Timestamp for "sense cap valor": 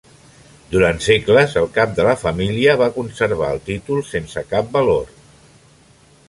4.15-5.15